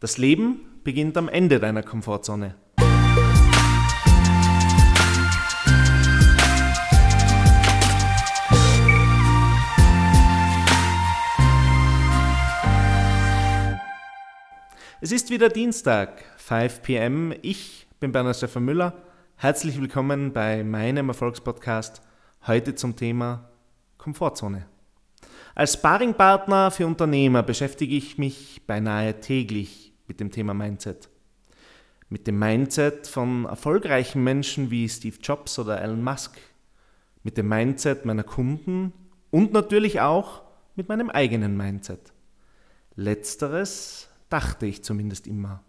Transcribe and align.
Das 0.00 0.16
Leben 0.16 0.60
beginnt 0.84 1.16
am 1.16 1.28
Ende 1.28 1.58
deiner 1.58 1.82
Komfortzone. 1.82 2.54
Es 15.00 15.10
ist 15.10 15.30
wieder 15.30 15.48
Dienstag, 15.48 16.22
5 16.36 16.82
pm. 16.82 17.34
Ich 17.42 17.88
bin 17.98 18.12
Bernhard 18.12 18.36
Stefan 18.36 18.64
Müller. 18.64 18.94
Herzlich 19.34 19.80
willkommen 19.80 20.32
bei 20.32 20.62
meinem 20.62 21.08
Erfolgspodcast. 21.08 22.02
Heute 22.46 22.76
zum 22.76 22.94
Thema 22.94 23.50
Komfortzone. 23.96 24.66
Als 25.56 25.72
Sparringpartner 25.72 26.70
für 26.70 26.86
Unternehmer 26.86 27.42
beschäftige 27.42 27.96
ich 27.96 28.16
mich 28.16 28.62
beinahe 28.64 29.18
täglich 29.18 29.87
mit 30.08 30.20
dem 30.20 30.30
Thema 30.30 30.54
Mindset. 30.54 31.08
Mit 32.08 32.26
dem 32.26 32.38
Mindset 32.38 33.06
von 33.06 33.44
erfolgreichen 33.44 34.24
Menschen 34.24 34.70
wie 34.70 34.88
Steve 34.88 35.16
Jobs 35.22 35.58
oder 35.58 35.80
Elon 35.80 36.02
Musk. 36.02 36.38
Mit 37.22 37.36
dem 37.36 37.48
Mindset 37.48 38.04
meiner 38.06 38.24
Kunden 38.24 38.92
und 39.30 39.52
natürlich 39.52 40.00
auch 40.00 40.42
mit 40.74 40.88
meinem 40.88 41.10
eigenen 41.10 41.56
Mindset. 41.56 42.12
Letzteres 42.96 44.08
dachte 44.28 44.66
ich 44.66 44.82
zumindest 44.82 45.26
immer. 45.26 45.62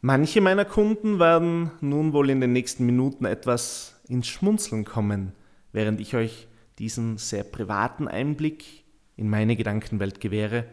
Manche 0.00 0.40
meiner 0.40 0.64
Kunden 0.64 1.18
werden 1.18 1.70
nun 1.80 2.12
wohl 2.12 2.30
in 2.30 2.40
den 2.40 2.52
nächsten 2.52 2.86
Minuten 2.86 3.24
etwas 3.24 4.00
ins 4.08 4.28
Schmunzeln 4.28 4.84
kommen, 4.84 5.32
während 5.72 6.00
ich 6.00 6.14
euch 6.14 6.48
diesen 6.78 7.18
sehr 7.18 7.42
privaten 7.42 8.06
Einblick 8.06 8.84
in 9.16 9.28
meine 9.28 9.56
Gedankenwelt 9.56 10.20
gewähre. 10.20 10.64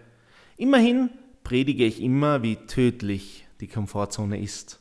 Immerhin 0.57 1.09
predige 1.43 1.85
ich 1.85 2.01
immer, 2.01 2.43
wie 2.43 2.55
tödlich 2.55 3.47
die 3.59 3.67
Komfortzone 3.67 4.39
ist. 4.41 4.79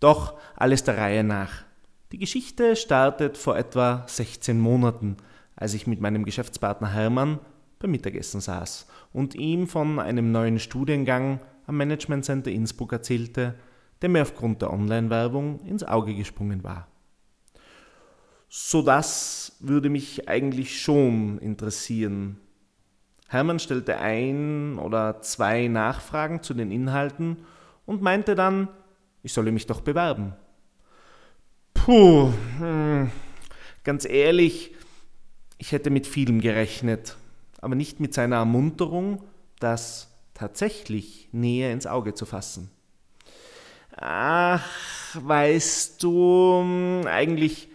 Doch 0.00 0.38
alles 0.56 0.84
der 0.84 0.98
Reihe 0.98 1.24
nach. 1.24 1.64
Die 2.12 2.18
Geschichte 2.18 2.76
startet 2.76 3.36
vor 3.36 3.56
etwa 3.56 4.04
16 4.06 4.60
Monaten, 4.60 5.16
als 5.56 5.74
ich 5.74 5.86
mit 5.86 6.00
meinem 6.00 6.24
Geschäftspartner 6.24 6.92
Hermann 6.92 7.40
beim 7.78 7.90
Mittagessen 7.90 8.40
saß 8.40 8.86
und 9.12 9.34
ihm 9.34 9.66
von 9.66 9.98
einem 9.98 10.32
neuen 10.32 10.58
Studiengang 10.58 11.40
am 11.66 11.76
Management 11.76 12.24
Center 12.24 12.50
Innsbruck 12.50 12.92
erzählte, 12.92 13.54
der 14.02 14.08
mir 14.08 14.22
aufgrund 14.22 14.62
der 14.62 14.72
Online-Werbung 14.72 15.60
ins 15.60 15.84
Auge 15.84 16.14
gesprungen 16.14 16.62
war. 16.62 16.88
So 18.48 18.82
das 18.82 19.56
würde 19.60 19.88
mich 19.88 20.28
eigentlich 20.28 20.80
schon 20.80 21.38
interessieren. 21.38 22.38
Hermann 23.34 23.58
stellte 23.58 23.98
ein 23.98 24.78
oder 24.78 25.20
zwei 25.20 25.68
Nachfragen 25.68 26.42
zu 26.42 26.54
den 26.54 26.70
Inhalten 26.70 27.38
und 27.84 28.00
meinte 28.00 28.34
dann, 28.34 28.68
ich 29.22 29.32
solle 29.32 29.52
mich 29.52 29.66
doch 29.66 29.80
bewerben. 29.80 30.34
Puh, 31.74 32.32
hm, 32.58 33.10
ganz 33.82 34.06
ehrlich, 34.06 34.74
ich 35.58 35.72
hätte 35.72 35.90
mit 35.90 36.06
vielem 36.06 36.40
gerechnet, 36.40 37.16
aber 37.60 37.74
nicht 37.74 38.00
mit 38.00 38.14
seiner 38.14 38.36
Ermunterung, 38.36 39.22
das 39.58 40.10
tatsächlich 40.32 41.28
näher 41.32 41.72
ins 41.72 41.86
Auge 41.86 42.14
zu 42.14 42.26
fassen. 42.26 42.70
Ach, 43.96 44.64
weißt 45.14 46.02
du, 46.02 47.02
eigentlich 47.06 47.68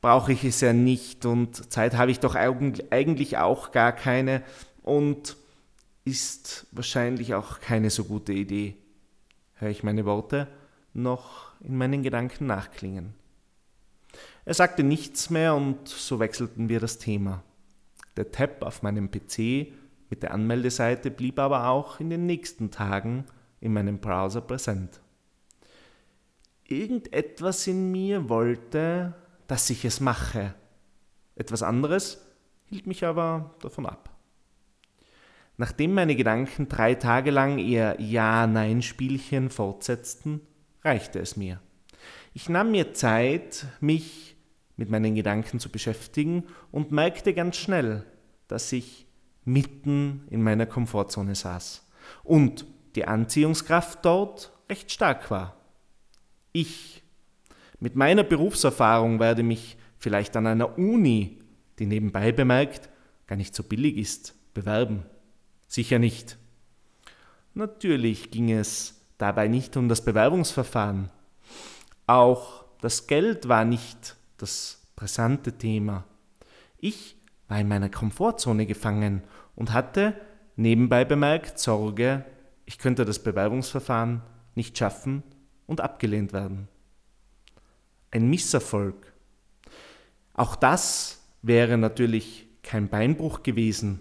brauche 0.00 0.32
ich 0.32 0.44
es 0.44 0.60
ja 0.60 0.72
nicht 0.72 1.26
und 1.26 1.72
Zeit 1.72 1.96
habe 1.96 2.10
ich 2.10 2.20
doch 2.20 2.34
eigentlich 2.34 3.36
auch 3.36 3.70
gar 3.70 3.92
keine 3.92 4.42
und 4.90 5.36
ist 6.04 6.66
wahrscheinlich 6.72 7.34
auch 7.34 7.60
keine 7.60 7.90
so 7.90 8.04
gute 8.04 8.32
Idee. 8.32 8.76
Höre 9.54 9.70
ich 9.70 9.84
meine 9.84 10.04
Worte 10.04 10.48
noch 10.92 11.52
in 11.60 11.76
meinen 11.76 12.02
Gedanken 12.02 12.46
nachklingen. 12.46 13.14
Er 14.44 14.54
sagte 14.54 14.82
nichts 14.82 15.30
mehr 15.30 15.54
und 15.54 15.86
so 15.86 16.18
wechselten 16.18 16.68
wir 16.68 16.80
das 16.80 16.98
Thema. 16.98 17.44
Der 18.16 18.32
Tab 18.32 18.64
auf 18.64 18.82
meinem 18.82 19.12
PC 19.12 19.72
mit 20.08 20.24
der 20.24 20.34
Anmeldeseite 20.34 21.12
blieb 21.12 21.38
aber 21.38 21.68
auch 21.68 22.00
in 22.00 22.10
den 22.10 22.26
nächsten 22.26 22.72
Tagen 22.72 23.26
in 23.60 23.72
meinem 23.72 24.00
Browser 24.00 24.40
präsent. 24.40 25.00
Irgendetwas 26.64 27.64
in 27.68 27.92
mir 27.92 28.28
wollte, 28.28 29.14
dass 29.46 29.70
ich 29.70 29.84
es 29.84 30.00
mache. 30.00 30.54
Etwas 31.36 31.62
anderes 31.62 32.26
hielt 32.66 32.88
mich 32.88 33.04
aber 33.04 33.54
davon 33.60 33.86
ab. 33.86 34.09
Nachdem 35.60 35.92
meine 35.92 36.16
Gedanken 36.16 36.70
drei 36.70 36.94
Tage 36.94 37.30
lang 37.30 37.58
eher 37.58 38.00
Ja-Nein-Spielchen 38.00 39.50
fortsetzten, 39.50 40.40
reichte 40.82 41.18
es 41.18 41.36
mir. 41.36 41.60
Ich 42.32 42.48
nahm 42.48 42.70
mir 42.70 42.94
Zeit, 42.94 43.66
mich 43.78 44.36
mit 44.78 44.88
meinen 44.88 45.14
Gedanken 45.14 45.60
zu 45.60 45.68
beschäftigen 45.68 46.44
und 46.70 46.92
merkte 46.92 47.34
ganz 47.34 47.58
schnell, 47.58 48.06
dass 48.48 48.72
ich 48.72 49.06
mitten 49.44 50.26
in 50.30 50.42
meiner 50.42 50.64
Komfortzone 50.64 51.34
saß 51.34 51.86
und 52.24 52.64
die 52.94 53.04
Anziehungskraft 53.04 54.02
dort 54.02 54.52
recht 54.70 54.90
stark 54.90 55.30
war. 55.30 55.58
Ich 56.52 57.02
mit 57.80 57.96
meiner 57.96 58.22
Berufserfahrung 58.22 59.20
werde 59.20 59.42
mich 59.42 59.76
vielleicht 59.98 60.34
an 60.38 60.46
einer 60.46 60.78
Uni, 60.78 61.42
die 61.78 61.84
nebenbei 61.84 62.32
bemerkt, 62.32 62.88
gar 63.26 63.36
nicht 63.36 63.54
so 63.54 63.62
billig 63.62 63.98
ist, 63.98 64.34
bewerben. 64.54 65.04
Sicher 65.70 65.98
nicht. 65.98 66.36
Natürlich 67.54 68.30
ging 68.30 68.50
es 68.50 69.00
dabei 69.16 69.48
nicht 69.48 69.76
um 69.78 69.88
das 69.88 70.04
Bewerbungsverfahren. 70.04 71.10
Auch 72.06 72.64
das 72.82 73.06
Geld 73.06 73.48
war 73.48 73.64
nicht 73.64 74.16
das 74.36 74.82
brisante 74.96 75.56
Thema. 75.56 76.04
Ich 76.76 77.16
war 77.48 77.60
in 77.60 77.68
meiner 77.68 77.88
Komfortzone 77.88 78.66
gefangen 78.66 79.22
und 79.56 79.72
hatte, 79.72 80.14
nebenbei 80.56 81.06
bemerkt, 81.06 81.58
Sorge, 81.58 82.26
ich 82.66 82.76
könnte 82.76 83.06
das 83.06 83.22
Bewerbungsverfahren 83.22 84.22
nicht 84.54 84.76
schaffen 84.76 85.22
und 85.66 85.80
abgelehnt 85.80 86.34
werden 86.34 86.68
ein 88.10 88.28
Misserfolg. 88.28 89.12
Auch 90.34 90.56
das 90.56 91.22
wäre 91.42 91.78
natürlich 91.78 92.48
kein 92.62 92.88
Beinbruch 92.88 93.42
gewesen. 93.42 94.00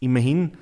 Immerhin 0.00 0.56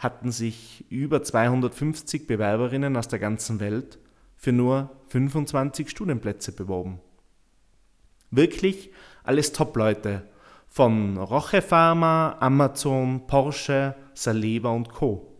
hatten 0.00 0.32
sich 0.32 0.86
über 0.88 1.22
250 1.22 2.26
Bewerberinnen 2.26 2.96
aus 2.96 3.06
der 3.06 3.18
ganzen 3.18 3.60
Welt 3.60 3.98
für 4.34 4.50
nur 4.50 4.90
25 5.08 5.90
Studienplätze 5.90 6.52
beworben. 6.52 7.00
Wirklich 8.30 8.90
alles 9.24 9.52
Top-Leute 9.52 10.22
von 10.68 11.18
Roche 11.18 11.60
Pharma, 11.60 12.36
Amazon, 12.40 13.26
Porsche, 13.26 13.94
Saleva 14.14 14.70
und 14.70 14.88
Co. 14.88 15.36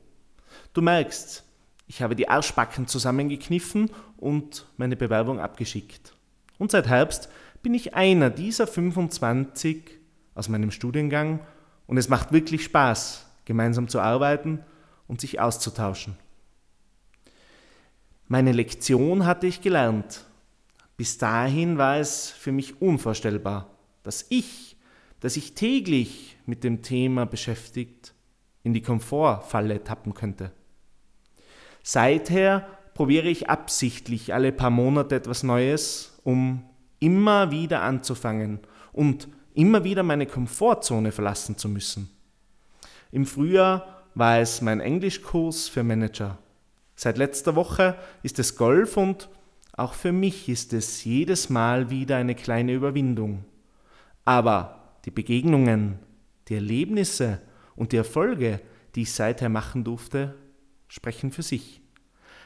Du 0.74 0.82
merkst, 0.82 1.42
ich 1.86 2.02
habe 2.02 2.14
die 2.14 2.28
Arschbacken 2.28 2.86
zusammengekniffen 2.86 3.90
und 4.18 4.66
meine 4.76 4.96
Bewerbung 4.96 5.40
abgeschickt. 5.40 6.12
Und 6.58 6.70
seit 6.70 6.86
Herbst 6.86 7.30
bin 7.62 7.72
ich 7.72 7.94
einer 7.94 8.28
dieser 8.28 8.66
25 8.66 9.98
aus 10.34 10.50
meinem 10.50 10.70
Studiengang 10.70 11.40
und 11.86 11.96
es 11.96 12.10
macht 12.10 12.32
wirklich 12.32 12.64
Spaß, 12.64 13.29
gemeinsam 13.50 13.88
zu 13.88 13.98
arbeiten 13.98 14.60
und 15.08 15.20
sich 15.20 15.40
auszutauschen. 15.40 16.16
Meine 18.28 18.52
Lektion 18.52 19.26
hatte 19.26 19.48
ich 19.48 19.60
gelernt. 19.60 20.24
Bis 20.96 21.18
dahin 21.18 21.76
war 21.76 21.96
es 21.96 22.30
für 22.30 22.52
mich 22.52 22.80
unvorstellbar, 22.80 23.66
dass 24.04 24.24
ich, 24.28 24.76
dass 25.18 25.36
ich 25.36 25.54
täglich 25.54 26.36
mit 26.46 26.62
dem 26.62 26.82
Thema 26.82 27.26
beschäftigt, 27.26 28.14
in 28.62 28.72
die 28.72 28.82
Komfortfalle 28.82 29.82
tappen 29.82 30.14
könnte. 30.14 30.52
Seither 31.82 32.68
probiere 32.94 33.26
ich 33.26 33.50
absichtlich 33.50 34.32
alle 34.32 34.52
paar 34.52 34.70
Monate 34.70 35.16
etwas 35.16 35.42
Neues 35.42 36.20
um 36.22 36.62
immer 37.00 37.50
wieder 37.50 37.82
anzufangen 37.82 38.60
und 38.92 39.26
immer 39.54 39.82
wieder 39.82 40.04
meine 40.04 40.26
Komfortzone 40.26 41.10
verlassen 41.10 41.56
zu 41.56 41.68
müssen. 41.68 42.10
Im 43.12 43.26
Frühjahr 43.26 44.04
war 44.14 44.38
es 44.38 44.60
mein 44.60 44.80
Englischkurs 44.80 45.68
für 45.68 45.82
Manager. 45.82 46.38
Seit 46.94 47.18
letzter 47.18 47.56
Woche 47.56 47.96
ist 48.22 48.38
es 48.38 48.56
Golf 48.56 48.96
und 48.96 49.28
auch 49.72 49.94
für 49.94 50.12
mich 50.12 50.48
ist 50.48 50.72
es 50.72 51.04
jedes 51.04 51.48
Mal 51.48 51.90
wieder 51.90 52.16
eine 52.16 52.34
kleine 52.34 52.72
Überwindung. 52.72 53.44
Aber 54.24 54.94
die 55.04 55.10
Begegnungen, 55.10 55.98
die 56.48 56.54
Erlebnisse 56.54 57.40
und 57.76 57.92
die 57.92 57.96
Erfolge, 57.96 58.60
die 58.94 59.02
ich 59.02 59.12
seither 59.12 59.48
machen 59.48 59.84
durfte, 59.84 60.34
sprechen 60.88 61.32
für 61.32 61.42
sich. 61.42 61.80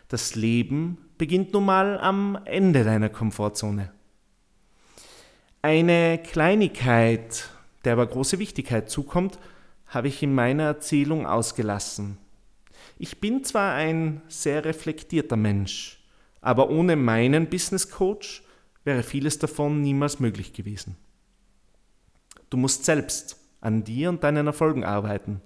Das 0.08 0.34
Leben 0.34 0.98
beginnt 1.18 1.52
nun 1.52 1.64
mal 1.64 1.98
am 1.98 2.38
Ende 2.44 2.84
deiner 2.84 3.08
Komfortzone. 3.08 3.90
Eine 5.62 6.18
Kleinigkeit, 6.22 7.48
der 7.84 7.94
aber 7.94 8.06
große 8.06 8.38
Wichtigkeit 8.38 8.90
zukommt, 8.90 9.38
habe 9.86 10.08
ich 10.08 10.22
in 10.22 10.34
meiner 10.34 10.64
Erzählung 10.64 11.26
ausgelassen. 11.26 12.18
Ich 12.98 13.20
bin 13.20 13.44
zwar 13.44 13.74
ein 13.74 14.22
sehr 14.28 14.64
reflektierter 14.64 15.36
Mensch, 15.36 16.04
aber 16.40 16.70
ohne 16.70 16.96
meinen 16.96 17.48
Business 17.48 17.90
Coach 17.90 18.42
wäre 18.84 19.02
vieles 19.02 19.38
davon 19.38 19.80
niemals 19.80 20.20
möglich 20.20 20.52
gewesen. 20.52 20.96
Du 22.50 22.56
musst 22.56 22.84
selbst 22.84 23.36
an 23.60 23.82
dir 23.82 24.10
und 24.10 24.22
deinen 24.22 24.46
Erfolgen 24.46 24.84
arbeiten. 24.84 25.40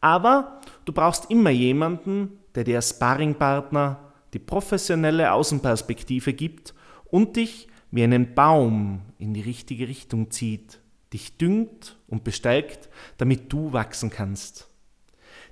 Aber 0.00 0.60
du 0.84 0.92
brauchst 0.92 1.30
immer 1.30 1.50
jemanden, 1.50 2.38
der 2.54 2.64
dir 2.64 2.82
Sparringpartner 2.82 4.12
die 4.34 4.40
professionelle 4.40 5.32
Außenperspektive 5.32 6.32
gibt 6.32 6.74
und 7.04 7.36
dich 7.36 7.68
wie 7.90 8.02
einen 8.02 8.34
Baum 8.34 9.02
in 9.18 9.32
die 9.32 9.42
richtige 9.42 9.86
Richtung 9.86 10.30
zieht, 10.30 10.81
dich 11.12 11.36
düngt 11.36 11.98
und 12.08 12.24
bestärkt, 12.24 12.88
damit 13.18 13.52
du 13.52 13.72
wachsen 13.72 14.10
kannst. 14.10 14.68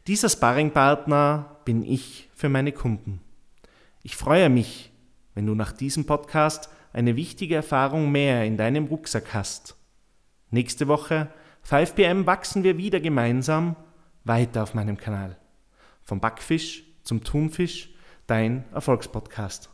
Dieser 0.07 0.29
Sparringpartner 0.29 1.61
bin 1.65 1.83
ich 1.83 2.29
für 2.35 2.49
meine 2.49 2.73
Kunden. 2.73 3.21
Ich 4.03 4.17
freue 4.17 4.49
mich, 4.49 4.93
wenn 5.35 5.47
du 5.47 5.55
nach 5.55 5.73
diesem 5.73 6.07
Podcast 6.07 6.71
eine 6.93 7.17
wichtige 7.17 7.55
Erfahrung 7.55 8.11
mehr 8.11 8.45
in 8.45 8.57
deinem 8.57 8.87
Rucksack 8.87 9.35
hast. 9.35 9.77
Nächste 10.51 10.89
Woche, 10.89 11.29
5 11.63 11.95
pm, 11.95 12.27
wachsen 12.27 12.65
wir 12.65 12.79
wieder 12.79 13.01
gemeinsam 13.01 13.77
weiter 14.25 14.63
auf 14.63 14.75
meinem 14.75 14.97
Kanal. 14.97 15.37
Vom 16.03 16.21
Backfisch 16.21 16.85
zum 17.03 17.23
Thunfisch, 17.23 17.91
dein 18.27 18.65
Erfolgspodcast. 18.73 19.71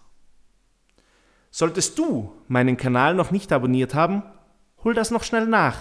Solltest 1.50 1.98
du 1.98 2.32
meinen 2.48 2.76
Kanal 2.76 3.14
noch 3.14 3.30
nicht 3.30 3.52
abonniert 3.52 3.94
haben, 3.94 4.22
hol 4.86 4.94
das 4.94 5.10
noch 5.10 5.24
schnell 5.24 5.48
nach, 5.48 5.76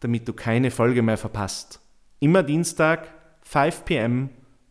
damit 0.00 0.26
du 0.26 0.32
keine 0.32 0.70
Folge 0.70 1.02
mehr 1.02 1.18
verpasst. 1.18 1.78
Immer 2.20 2.42
Dienstag, 2.42 3.12
5 3.42 3.84
pm, 3.84 4.30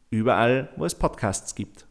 überall, 0.10 0.70
wo 0.76 0.86
es 0.86 0.96
Podcasts 0.96 1.54
gibt. 1.54 1.86